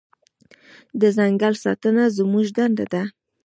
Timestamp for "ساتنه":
1.63-2.03